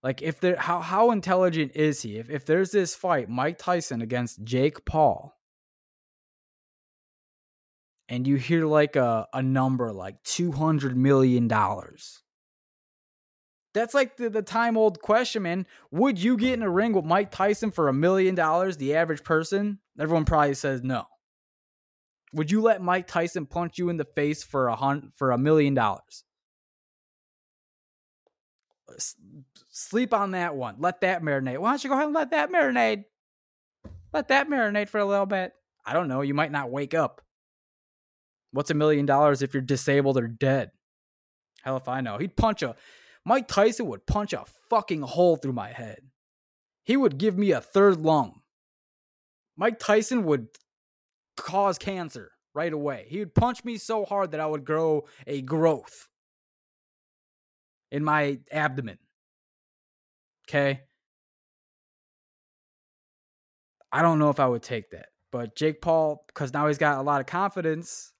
Like 0.02 0.22
if 0.22 0.40
there 0.40 0.56
how 0.58 0.80
how 0.80 1.12
intelligent 1.12 1.74
is 1.76 2.02
he? 2.02 2.18
If 2.18 2.30
if 2.30 2.46
there's 2.46 2.72
this 2.72 2.94
fight, 2.94 3.30
Mike 3.30 3.58
Tyson 3.58 4.02
against 4.02 4.44
Jake 4.44 4.86
Paul, 4.86 5.38
and 8.10 8.28
you 8.28 8.36
hear 8.36 8.66
like 8.66 8.96
a, 8.96 9.28
a 9.34 9.42
number 9.42 9.92
like 9.94 10.22
$200 10.24 10.96
million. 10.96 11.48
That's 13.74 13.94
like 13.94 14.18
the, 14.18 14.30
the 14.30 14.42
time 14.42 14.78
old 14.78 15.02
question, 15.02 15.44
man. 15.44 15.66
Would 15.90 16.22
you 16.22 16.38
get 16.38 16.54
in 16.54 16.64
a 16.64 16.70
ring 16.70 16.94
with 16.94 17.06
Mike 17.06 17.32
Tyson 17.32 17.72
for 17.72 17.88
a 17.88 17.94
million 17.94 18.36
dollars, 18.36 18.78
the 18.78 18.96
average 18.96 19.24
person? 19.24 19.80
Everyone 19.98 20.26
probably 20.26 20.54
says 20.54 20.84
no. 20.84 21.06
Would 22.34 22.52
you 22.52 22.62
let 22.62 22.82
Mike 22.82 23.08
Tyson 23.08 23.46
punch 23.46 23.78
you 23.78 23.90
in 23.90 23.98
the 23.98 24.06
face 24.06 24.44
for 24.44 24.68
a 24.68 24.76
hun- 24.76 25.12
for 25.16 25.32
a 25.32 25.38
million 25.38 25.74
dollars? 25.74 26.24
Sleep 29.70 30.14
on 30.14 30.32
that 30.32 30.56
one. 30.56 30.76
Let 30.80 31.02
that 31.02 31.22
marinate. 31.22 31.60
Why 31.60 31.72
don't 31.72 31.84
you 31.84 31.90
go 31.90 31.96
ahead 31.96 32.08
and 32.08 32.16
let 32.16 32.32
that 32.32 32.52
marinate? 32.52 33.06
Let 34.12 34.28
that 34.28 34.48
marinate 34.48 34.90
for 34.90 35.00
a 35.00 35.06
little 35.06 35.26
bit. 35.26 35.54
I 35.86 35.94
don't 35.94 36.08
know. 36.08 36.22
You 36.22 36.34
might 36.34 36.52
not 36.52 36.70
wake 36.70 36.94
up. 36.94 37.22
What's 38.52 38.70
a 38.70 38.76
million 38.76 39.06
dollars 39.06 39.42
if 39.42 39.54
you're 39.54 39.62
disabled 39.62 40.18
or 40.18 40.28
dead? 40.28 40.72
Hell 41.64 41.78
if 41.78 41.88
I 41.88 42.02
know. 42.02 42.18
He'd 42.18 42.36
punch 42.36 42.62
a 42.62 42.76
Mike 43.26 43.48
Tyson 43.48 43.88
would 43.88 44.06
punch 44.06 44.34
a 44.34 44.44
fucking 44.70 45.02
hole 45.02 45.38
through 45.38 45.54
my 45.54 45.70
head. 45.70 46.02
He 46.84 46.98
would 46.98 47.18
give 47.18 47.38
me 47.38 47.52
a 47.52 47.62
third 47.62 48.02
lung. 48.02 48.42
Mike 49.56 49.80
Tyson 49.80 50.26
would 50.26 50.50
cause 51.38 51.78
cancer 51.78 52.32
right 52.54 52.72
away. 52.72 53.06
He 53.10 53.20
would 53.20 53.36
punch 53.36 53.64
me 53.64 53.78
so 53.78 54.06
hard 54.06 54.32
that 54.32 54.40
I 54.40 54.46
would 54.46 54.66
grow 54.66 55.06
a 55.28 55.42
growth 55.42 56.08
in 57.92 58.04
my 58.04 58.40
abdomen. 58.52 58.98
Okay? 60.48 60.82
I 63.92 64.02
don't 64.02 64.20
know 64.20 64.30
if 64.30 64.40
I 64.40 64.48
would 64.48 64.64
take 64.64 64.90
that. 64.92 65.08
But 65.32 65.56
Jake 65.56 65.82
Paul, 65.82 66.24
because 66.28 66.54
now 66.54 66.68
he's 66.68 66.78
got 66.78 67.00
a 67.00 67.02
lot 67.02 67.22
of 67.22 67.28
confidence, 67.28 68.14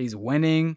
He's 0.00 0.16
winning. 0.16 0.76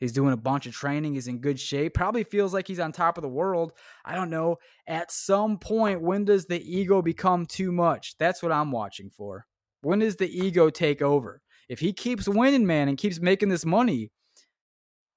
He's 0.00 0.12
doing 0.12 0.32
a 0.32 0.36
bunch 0.36 0.66
of 0.66 0.72
training. 0.72 1.14
He's 1.14 1.28
in 1.28 1.40
good 1.40 1.58
shape. 1.58 1.94
Probably 1.94 2.24
feels 2.24 2.52
like 2.52 2.68
he's 2.68 2.80
on 2.80 2.92
top 2.92 3.16
of 3.16 3.22
the 3.22 3.28
world. 3.28 3.72
I 4.04 4.14
don't 4.14 4.30
know. 4.30 4.58
At 4.86 5.10
some 5.10 5.58
point, 5.58 6.02
when 6.02 6.24
does 6.24 6.46
the 6.46 6.60
ego 6.60 7.00
become 7.00 7.46
too 7.46 7.72
much? 7.72 8.16
That's 8.18 8.42
what 8.42 8.52
I'm 8.52 8.70
watching 8.70 9.10
for. 9.10 9.46
When 9.84 10.00
does 10.00 10.16
the 10.16 10.28
ego 10.28 10.70
take 10.70 11.02
over? 11.02 11.42
If 11.68 11.80
he 11.80 11.92
keeps 11.92 12.28
winning, 12.28 12.66
man, 12.66 12.88
and 12.88 12.98
keeps 12.98 13.20
making 13.20 13.48
this 13.48 13.64
money, 13.64 14.10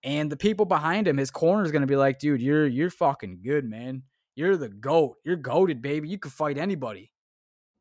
and 0.04 0.32
the 0.32 0.38
people 0.38 0.66
behind 0.66 1.08
him, 1.08 1.18
his 1.18 1.32
corner 1.32 1.64
is 1.64 1.72
going 1.72 1.82
to 1.82 1.88
be 1.88 1.96
like, 1.96 2.20
dude, 2.20 2.42
you're 2.42 2.68
you're 2.68 2.90
fucking 2.90 3.42
good, 3.44 3.66
man. 3.66 4.04
You're 4.36 4.56
the 4.58 4.70
goat. 4.70 5.16
You're 5.26 5.36
goaded, 5.36 5.82
baby. 5.82 6.10
You 6.10 6.20
can 6.20 6.32
fight 6.32 6.58
anybody. 6.58 7.12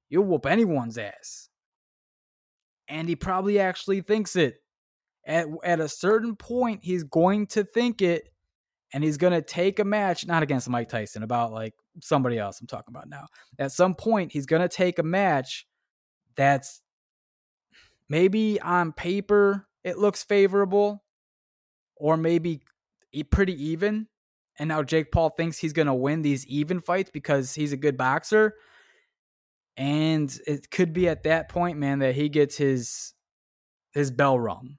You'll 0.08 0.24
whoop 0.24 0.46
anyone's 0.46 0.98
ass. 0.98 1.48
And 2.88 3.08
he 3.08 3.16
probably 3.16 3.58
actually 3.58 4.00
thinks 4.00 4.36
it 4.36 4.56
at, 5.26 5.46
at 5.64 5.80
a 5.80 5.88
certain 5.88 6.36
point, 6.36 6.80
he's 6.82 7.02
going 7.02 7.48
to 7.48 7.64
think 7.64 8.00
it 8.00 8.28
and 8.94 9.02
he's 9.02 9.16
going 9.16 9.32
to 9.32 9.42
take 9.42 9.80
a 9.80 9.84
match, 9.84 10.26
not 10.26 10.44
against 10.44 10.68
Mike 10.68 10.88
Tyson, 10.88 11.24
about 11.24 11.52
like 11.52 11.74
somebody 12.00 12.38
else 12.38 12.60
I'm 12.60 12.68
talking 12.68 12.94
about 12.94 13.08
now. 13.08 13.26
At 13.58 13.72
some 13.72 13.94
point, 13.94 14.32
he's 14.32 14.46
going 14.46 14.62
to 14.62 14.68
take 14.68 14.98
a 14.98 15.02
match 15.02 15.66
that's 16.36 16.82
maybe 18.08 18.60
on 18.60 18.92
paper 18.92 19.66
it 19.84 19.98
looks 19.98 20.22
favorable 20.24 21.04
or 21.96 22.16
maybe 22.16 22.62
pretty 23.30 23.70
even. 23.70 24.08
And 24.58 24.68
now 24.68 24.82
Jake 24.82 25.12
Paul 25.12 25.30
thinks 25.30 25.58
he's 25.58 25.72
going 25.72 25.86
to 25.86 25.94
win 25.94 26.22
these 26.22 26.46
even 26.46 26.80
fights 26.80 27.10
because 27.12 27.54
he's 27.54 27.72
a 27.72 27.76
good 27.76 27.96
boxer. 27.96 28.54
And 29.76 30.36
it 30.46 30.70
could 30.70 30.92
be 30.92 31.08
at 31.08 31.24
that 31.24 31.48
point, 31.48 31.78
man, 31.78 31.98
that 32.00 32.14
he 32.14 32.28
gets 32.28 32.56
his 32.56 33.12
his 33.92 34.10
bell 34.10 34.38
rung 34.38 34.76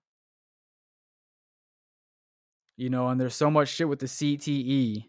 you 2.77 2.91
know, 2.91 3.09
and 3.09 3.19
there's 3.19 3.35
so 3.35 3.51
much 3.51 3.69
shit 3.69 3.89
with 3.89 3.99
the 3.99 4.05
CTE 4.05 5.05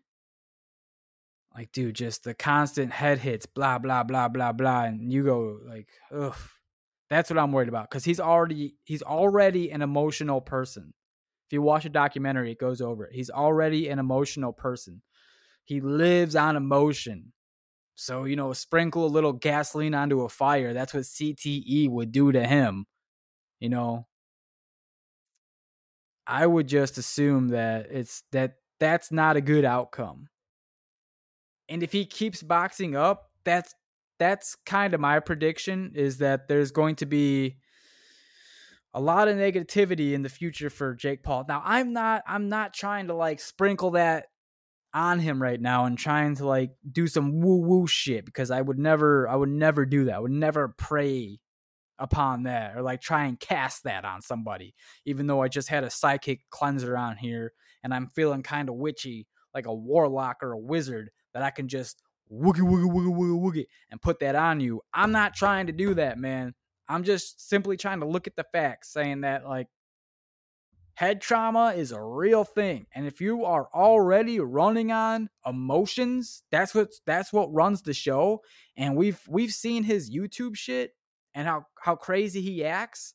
like, 1.58 1.72
dude, 1.72 1.96
just 1.96 2.22
the 2.22 2.34
constant 2.34 2.92
head 2.92 3.18
hits, 3.18 3.44
blah, 3.44 3.78
blah, 3.78 4.04
blah, 4.04 4.28
blah, 4.28 4.52
blah. 4.52 4.84
And 4.84 5.12
you 5.12 5.24
go 5.24 5.58
like, 5.66 5.88
ugh. 6.14 6.36
That's 7.10 7.30
what 7.30 7.38
I'm 7.38 7.52
worried 7.52 7.70
about. 7.70 7.90
Cause 7.90 8.04
he's 8.04 8.20
already 8.20 8.74
he's 8.84 9.02
already 9.02 9.70
an 9.70 9.82
emotional 9.82 10.40
person. 10.40 10.92
If 11.48 11.54
you 11.54 11.62
watch 11.62 11.84
a 11.86 11.88
documentary, 11.88 12.52
it 12.52 12.60
goes 12.60 12.80
over 12.80 13.06
it. 13.06 13.14
He's 13.14 13.30
already 13.30 13.88
an 13.88 13.98
emotional 13.98 14.52
person. 14.52 15.02
He 15.64 15.80
lives 15.80 16.36
on 16.36 16.54
emotion. 16.54 17.32
So, 17.94 18.24
you 18.24 18.36
know, 18.36 18.52
sprinkle 18.52 19.06
a 19.06 19.08
little 19.08 19.32
gasoline 19.32 19.94
onto 19.94 20.20
a 20.20 20.28
fire. 20.28 20.74
That's 20.74 20.94
what 20.94 21.04
CTE 21.04 21.88
would 21.90 22.12
do 22.12 22.30
to 22.30 22.46
him. 22.46 22.84
You 23.58 23.70
know, 23.70 24.06
I 26.26 26.46
would 26.46 26.68
just 26.68 26.98
assume 26.98 27.48
that 27.48 27.88
it's 27.90 28.22
that 28.32 28.56
that's 28.78 29.10
not 29.10 29.36
a 29.36 29.40
good 29.40 29.64
outcome. 29.64 30.28
And 31.68 31.82
if 31.82 31.92
he 31.92 32.06
keeps 32.06 32.42
boxing 32.42 32.96
up, 32.96 33.30
that's 33.44 33.74
that's 34.18 34.56
kind 34.66 34.94
of 34.94 35.00
my 35.00 35.20
prediction 35.20 35.92
is 35.94 36.18
that 36.18 36.48
there's 36.48 36.72
going 36.72 36.96
to 36.96 37.06
be 37.06 37.58
a 38.94 39.00
lot 39.00 39.28
of 39.28 39.36
negativity 39.36 40.12
in 40.12 40.22
the 40.22 40.28
future 40.28 40.70
for 40.70 40.94
Jake 40.94 41.22
Paul. 41.22 41.44
Now, 41.48 41.62
I'm 41.64 41.92
not 41.92 42.22
I'm 42.26 42.48
not 42.48 42.74
trying 42.74 43.08
to 43.08 43.14
like 43.14 43.40
sprinkle 43.40 43.92
that 43.92 44.26
on 44.94 45.18
him 45.18 45.40
right 45.40 45.60
now 45.60 45.84
and 45.84 45.98
trying 45.98 46.34
to 46.36 46.46
like 46.46 46.70
do 46.90 47.06
some 47.06 47.40
woo 47.40 47.60
woo 47.60 47.86
shit 47.86 48.24
because 48.24 48.50
I 48.50 48.60
would 48.60 48.78
never 48.78 49.28
I 49.28 49.36
would 49.36 49.50
never 49.50 49.84
do 49.84 50.06
that. 50.06 50.14
I 50.14 50.18
would 50.18 50.30
never 50.30 50.68
pray 50.68 51.38
upon 51.98 52.44
that 52.44 52.76
or 52.76 52.82
like 52.82 53.00
try 53.00 53.24
and 53.24 53.38
cast 53.38 53.84
that 53.84 54.04
on 54.04 54.22
somebody, 54.22 54.74
even 55.04 55.26
though 55.26 55.42
I 55.42 55.48
just 55.48 55.68
had 55.68 55.84
a 55.84 55.90
psychic 55.90 56.40
cleanser 56.50 56.96
on 56.96 57.16
here 57.16 57.52
and 57.82 57.92
I'm 57.92 58.06
feeling 58.06 58.42
kind 58.42 58.68
of 58.68 58.76
witchy, 58.76 59.26
like 59.54 59.66
a 59.66 59.74
warlock 59.74 60.38
or 60.42 60.52
a 60.52 60.58
wizard, 60.58 61.10
that 61.38 61.46
I 61.46 61.50
can 61.50 61.68
just 61.68 62.02
woogie 62.32 62.58
woogie 62.58 62.90
woogie 62.90 63.14
woogie 63.14 63.40
woogie 63.40 63.66
and 63.90 64.02
put 64.02 64.18
that 64.20 64.34
on 64.34 64.58
you. 64.58 64.82
I'm 64.92 65.12
not 65.12 65.34
trying 65.34 65.68
to 65.68 65.72
do 65.72 65.94
that, 65.94 66.18
man. 66.18 66.54
I'm 66.88 67.04
just 67.04 67.48
simply 67.48 67.76
trying 67.76 68.00
to 68.00 68.06
look 68.06 68.26
at 68.26 68.34
the 68.34 68.44
facts, 68.52 68.92
saying 68.92 69.20
that 69.20 69.46
like 69.46 69.68
head 70.94 71.20
trauma 71.20 71.74
is 71.76 71.92
a 71.92 72.02
real 72.02 72.42
thing. 72.42 72.86
And 72.92 73.06
if 73.06 73.20
you 73.20 73.44
are 73.44 73.68
already 73.72 74.40
running 74.40 74.90
on 74.90 75.30
emotions, 75.46 76.42
that's 76.50 76.74
what 76.74 76.88
that's 77.06 77.32
what 77.32 77.54
runs 77.54 77.82
the 77.82 77.94
show. 77.94 78.42
And 78.76 78.96
we've 78.96 79.20
we've 79.28 79.52
seen 79.52 79.84
his 79.84 80.10
YouTube 80.10 80.56
shit 80.56 80.96
and 81.34 81.46
how 81.46 81.66
how 81.80 81.94
crazy 81.94 82.40
he 82.40 82.64
acts, 82.64 83.14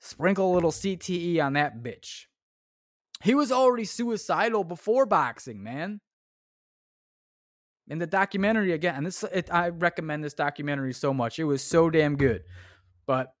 sprinkle 0.00 0.52
a 0.52 0.54
little 0.54 0.72
CTE 0.72 1.44
on 1.44 1.52
that 1.52 1.82
bitch. 1.82 2.24
He 3.22 3.34
was 3.34 3.50
already 3.50 3.84
suicidal 3.84 4.64
before 4.64 5.06
boxing, 5.06 5.62
man. 5.62 6.00
In 7.88 7.98
the 7.98 8.06
documentary 8.06 8.72
again, 8.72 8.94
and 8.96 9.06
this 9.06 9.24
it, 9.24 9.52
I 9.52 9.70
recommend 9.70 10.22
this 10.22 10.34
documentary 10.34 10.92
so 10.92 11.14
much. 11.14 11.38
It 11.38 11.44
was 11.44 11.62
so 11.62 11.88
damn 11.88 12.16
good. 12.16 12.42
But 13.06 13.32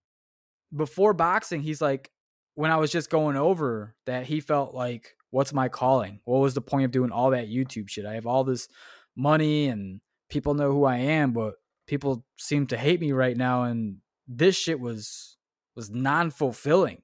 before 0.74 1.12
boxing, 1.12 1.60
he's 1.60 1.82
like, 1.82 2.10
when 2.54 2.70
I 2.70 2.76
was 2.76 2.90
just 2.90 3.10
going 3.10 3.36
over 3.36 3.94
that, 4.06 4.26
he 4.26 4.40
felt 4.40 4.74
like, 4.74 5.14
what's 5.30 5.52
my 5.52 5.68
calling? 5.68 6.20
What 6.24 6.38
was 6.40 6.54
the 6.54 6.62
point 6.62 6.86
of 6.86 6.90
doing 6.90 7.12
all 7.12 7.30
that 7.30 7.48
YouTube 7.48 7.88
shit? 7.88 8.06
I 8.06 8.14
have 8.14 8.26
all 8.26 8.42
this 8.42 8.68
money 9.14 9.68
and 9.68 10.00
people 10.30 10.54
know 10.54 10.72
who 10.72 10.84
I 10.84 10.96
am, 10.96 11.32
but 11.32 11.54
people 11.86 12.24
seem 12.38 12.66
to 12.68 12.76
hate 12.76 13.00
me 13.00 13.12
right 13.12 13.36
now 13.36 13.64
and 13.64 13.98
this 14.26 14.56
shit 14.56 14.80
was 14.80 15.36
was 15.74 15.90
non-fulfilling 15.90 17.02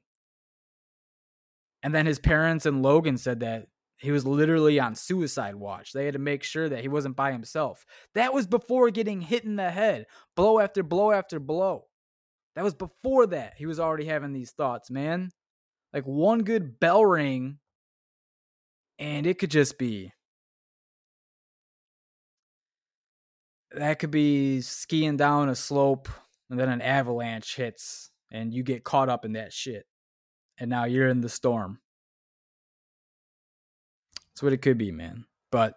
and 1.85 1.95
then 1.95 2.07
his 2.07 2.19
parents 2.19 2.67
and 2.67 2.83
logan 2.83 3.17
said 3.17 3.41
that 3.41 3.67
he 3.99 4.11
was 4.11 4.27
literally 4.27 4.81
on 4.81 4.97
suicide 4.97 5.55
watch. 5.55 5.93
They 5.93 6.05
had 6.05 6.15
to 6.15 6.19
make 6.19 6.43
sure 6.43 6.69
that 6.69 6.81
he 6.81 6.89
wasn't 6.89 7.17
by 7.17 7.31
himself. 7.33 7.87
That 8.15 8.35
was 8.35 8.47
before 8.47 8.91
getting 8.91 9.21
hit 9.21 9.45
in 9.45 9.57
the 9.57 9.71
head 9.71 10.07
blow 10.35 10.59
after 10.59 10.83
blow 10.83 11.13
after 11.13 11.39
blow. 11.39 11.85
That 12.57 12.65
was 12.65 12.75
before 12.75 13.27
that 13.29 13.55
he 13.57 13.67
was 13.67 13.79
already 13.79 14.07
having 14.07 14.33
these 14.33 14.51
thoughts 14.51 14.91
man. 14.91 15.31
Like 15.93 16.05
one 16.05 16.43
good 16.43 16.81
bell 16.81 17.05
ring 17.05 17.59
and 18.99 19.27
it 19.27 19.39
could 19.39 19.51
just 19.51 19.79
be 19.79 20.13
that 23.73 23.99
could 23.99 24.11
be 24.11 24.61
skiing 24.61 25.17
down 25.17 25.49
a 25.49 25.55
slope 25.55 26.09
and 26.51 26.59
then 26.59 26.69
an 26.69 26.81
avalanche 26.81 27.57
hits 27.57 28.11
and 28.31 28.53
you 28.53 28.63
get 28.63 28.85
caught 28.85 29.09
up 29.09 29.25
in 29.25 29.33
that 29.33 29.53
shit. 29.53 29.85
And 30.59 30.71
now 30.71 30.85
you're 30.85 31.09
in 31.09 31.21
the 31.21 31.29
storm. 31.29 31.81
That's 34.35 34.43
what 34.43 34.53
it 34.53 34.63
could 34.63 34.79
be, 34.79 34.91
man. 34.91 35.27
But 35.51 35.75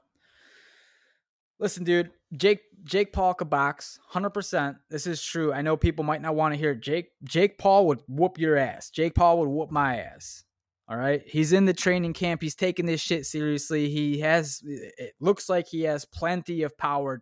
listen, 1.60 1.84
dude, 1.84 2.12
Jake 2.36 2.62
Jake 2.84 3.12
Paul 3.14 3.34
could 3.34 3.50
box 3.50 4.00
100%. 4.14 4.78
This 4.90 5.08
is 5.08 5.22
true. 5.22 5.52
I 5.54 5.62
know 5.62 5.78
people 5.78 6.06
might 6.06 6.22
not 6.22 6.36
want 6.36 6.54
to 6.54 6.60
hear 6.60 6.74
Jake 6.74 7.12
Jake 7.24 7.58
Paul 7.58 7.88
would 7.88 8.02
whoop 8.08 8.40
your 8.40 8.58
ass. 8.58 8.90
Jake 8.90 9.16
Paul 9.16 9.40
would 9.40 9.50
whoop 9.50 9.72
my 9.72 10.00
ass. 10.00 10.44
All 10.90 10.98
right. 10.98 11.22
He's 11.26 11.54
in 11.54 11.66
the 11.66 11.74
training 11.74 12.14
camp. 12.14 12.42
He's 12.42 12.56
taking 12.56 12.86
this 12.86 13.02
shit 13.02 13.26
seriously. 13.26 13.90
He 13.90 14.20
has 14.22 14.62
it 14.64 15.16
looks 15.20 15.50
like 15.50 15.68
he 15.68 15.84
has 15.84 16.06
plenty 16.06 16.64
of 16.64 16.78
power 16.78 17.22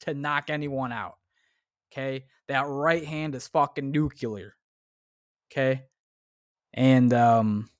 to 0.00 0.14
knock 0.14 0.50
anyone 0.50 0.92
out. 0.92 1.14
Okay. 1.92 2.26
That 2.48 2.66
right 2.66 3.04
hand 3.04 3.34
is 3.34 3.46
fucking 3.48 3.90
nuclear. 3.90 4.54
Okay. 5.50 5.84
And 6.74 7.12
um 7.12 7.70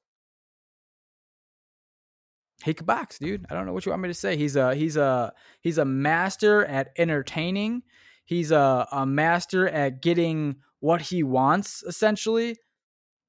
he 2.65 2.75
could 2.75 2.87
box, 2.87 3.19
dude. 3.19 3.47
I 3.49 3.55
don't 3.55 3.67
know 3.67 3.73
what 3.73 3.87
you 3.87 3.91
want 3.91 4.03
me 4.03 4.09
to 4.09 4.15
say. 4.15 4.37
He's 4.37 4.57
a 4.57 4.75
he's 4.75 4.97
a 4.97 5.33
he's 5.61 5.79
a 5.79 5.85
master 5.85 6.65
at 6.65 6.91
entertaining. 6.99 7.83
He's 8.25 8.51
a, 8.51 8.87
a 8.93 9.07
master 9.07 9.69
at 9.69 10.03
getting 10.03 10.57
what 10.81 11.01
he 11.01 11.23
wants, 11.23 11.83
essentially, 11.83 12.57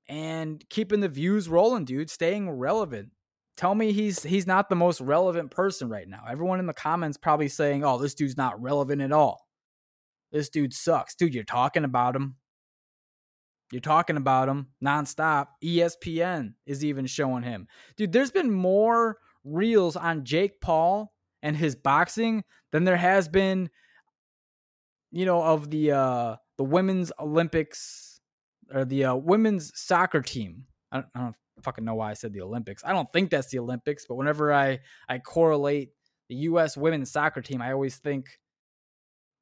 and 0.10 0.62
keeping 0.70 1.00
the 1.00 1.08
views 1.08 1.48
rolling, 1.48 1.86
dude. 1.86 2.10
Staying 2.10 2.50
relevant 2.50 3.12
tell 3.60 3.76
me 3.76 3.92
he's 3.92 4.24
he's 4.24 4.48
not 4.48 4.70
the 4.70 4.76
most 4.76 5.02
relevant 5.02 5.52
person 5.52 5.90
right 5.90 6.08
now. 6.08 6.24
Everyone 6.28 6.60
in 6.60 6.66
the 6.66 6.74
comments 6.74 7.18
probably 7.18 7.50
saying, 7.50 7.84
"Oh, 7.84 7.98
this 7.98 8.16
dude's 8.16 8.38
not 8.38 8.60
relevant 8.62 9.02
at 9.02 9.12
all. 9.12 9.48
This 10.32 10.50
dude 10.50 10.74
sucks." 10.74 11.14
Dude, 11.14 11.36
you're 11.36 11.44
talking 11.44 11.84
about 11.84 12.16
him. 12.16 12.38
You're 13.72 13.82
talking 13.82 14.18
about 14.18 14.50
him 14.50 14.68
nonstop. 14.84 15.48
ESPN 15.64 16.54
is 16.66 16.84
even 16.84 17.06
showing 17.06 17.44
him. 17.44 17.68
Dude, 17.98 18.12
there's 18.12 18.32
been 18.32 18.52
more 18.52 19.18
reels 19.44 19.96
on 19.96 20.26
Jake 20.26 20.60
Paul 20.60 21.14
and 21.44 21.56
his 21.56 21.76
boxing 21.76 22.44
than 22.72 22.84
there 22.84 22.98
has 22.98 23.28
been 23.28 23.70
you 25.12 25.26
know 25.26 25.42
of 25.42 25.70
the 25.70 25.92
uh 25.92 26.36
the 26.58 26.64
women's 26.64 27.12
Olympics 27.20 28.20
or 28.74 28.86
the 28.86 29.06
uh, 29.06 29.16
women's 29.16 29.72
soccer 29.80 30.22
team. 30.22 30.66
I 30.92 30.98
don't, 30.98 31.08
I 31.16 31.20
don't 31.22 31.36
fucking 31.64 31.86
know 31.86 31.96
why 31.96 32.12
I 32.12 32.14
said 32.14 32.34
the 32.34 32.42
Olympics. 32.42 32.84
I 32.86 32.92
don't 32.92 33.12
think 33.12 33.30
that's 33.30 33.50
the 33.50 33.60
Olympics, 33.60 34.06
but 34.08 34.16
whenever 34.16 34.54
I 34.54 34.80
I 35.08 35.20
correlate 35.20 35.90
the 36.28 36.36
U.S. 36.36 36.78
women's 36.78 37.12
soccer 37.12 37.42
team, 37.42 37.62
I 37.62 37.72
always 37.72 37.98
think 37.98 38.40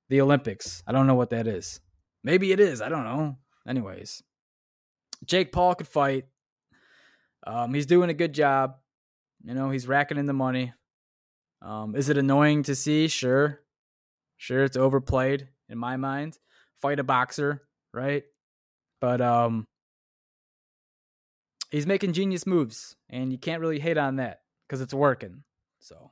the 0.09 0.21
Olympics. 0.21 0.83
I 0.87 0.91
don't 0.91 1.07
know 1.07 1.15
what 1.15 1.31
that 1.31 1.47
is. 1.47 1.81
Maybe 2.23 2.51
it 2.51 2.59
is. 2.59 2.81
I 2.81 2.89
don't 2.89 3.03
know. 3.03 3.37
Anyways, 3.67 4.23
Jake 5.25 5.51
Paul 5.51 5.75
could 5.75 5.87
fight. 5.87 6.25
Um, 7.45 7.73
he's 7.73 7.85
doing 7.85 8.09
a 8.09 8.13
good 8.13 8.33
job. 8.33 8.75
You 9.43 9.53
know, 9.53 9.69
he's 9.69 9.87
racking 9.87 10.17
in 10.17 10.25
the 10.25 10.33
money. 10.33 10.73
Um, 11.61 11.95
is 11.95 12.09
it 12.09 12.17
annoying 12.17 12.63
to 12.63 12.75
see? 12.75 13.07
Sure. 13.07 13.61
Sure, 14.37 14.63
it's 14.63 14.77
overplayed 14.77 15.49
in 15.69 15.77
my 15.77 15.97
mind. 15.97 16.37
Fight 16.81 16.99
a 16.99 17.03
boxer, 17.03 17.63
right? 17.93 18.23
But 19.01 19.21
um 19.21 19.67
he's 21.71 21.87
making 21.87 22.13
genius 22.13 22.45
moves, 22.45 22.95
and 23.09 23.31
you 23.31 23.37
can't 23.37 23.61
really 23.61 23.79
hate 23.79 23.97
on 23.97 24.17
that 24.17 24.41
because 24.67 24.81
it's 24.81 24.93
working. 24.93 25.43
So 25.79 26.11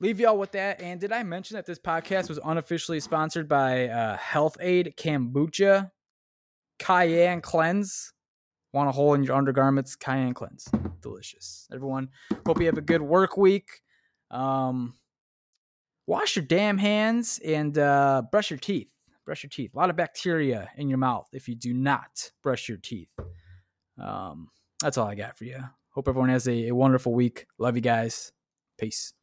leave 0.00 0.20
y'all 0.20 0.38
with 0.38 0.52
that. 0.52 0.80
And 0.80 1.00
did 1.00 1.12
I 1.12 1.22
mention 1.22 1.56
that 1.56 1.66
this 1.66 1.78
podcast 1.78 2.28
was 2.28 2.38
unofficially 2.44 3.00
sponsored 3.00 3.48
by 3.48 3.88
uh, 3.88 4.16
Health-Ade 4.16 4.94
Kombucha 4.96 5.90
Cayenne 6.78 7.40
Cleanse? 7.40 8.12
Want 8.72 8.88
a 8.88 8.92
hole 8.92 9.14
in 9.14 9.22
your 9.22 9.36
undergarments? 9.36 9.96
Cayenne 9.96 10.34
Cleanse, 10.34 10.68
delicious. 11.00 11.68
Everyone, 11.72 12.08
hope 12.46 12.60
you 12.60 12.66
have 12.66 12.78
a 12.78 12.82
good 12.82 13.02
work 13.02 13.36
week. 13.36 13.80
Um, 14.30 14.94
wash 16.06 16.36
your 16.36 16.44
damn 16.44 16.78
hands 16.78 17.40
and 17.44 17.78
uh, 17.78 18.22
brush 18.30 18.50
your 18.50 18.58
teeth. 18.58 18.90
Brush 19.24 19.42
your 19.42 19.50
teeth. 19.50 19.74
A 19.74 19.78
lot 19.78 19.90
of 19.90 19.96
bacteria 19.96 20.70
in 20.76 20.88
your 20.88 20.98
mouth 20.98 21.28
if 21.32 21.48
you 21.48 21.54
do 21.54 21.72
not 21.72 22.30
brush 22.42 22.68
your 22.68 22.78
teeth. 22.78 23.08
Um, 23.98 24.48
that's 24.82 24.98
all 24.98 25.06
I 25.06 25.14
got 25.14 25.38
for 25.38 25.44
you. 25.44 25.62
Hope 25.90 26.08
everyone 26.08 26.28
has 26.28 26.48
a, 26.48 26.68
a 26.68 26.74
wonderful 26.74 27.14
week. 27.14 27.46
Love 27.58 27.76
you 27.76 27.82
guys. 27.82 28.32
Peace. 28.76 29.14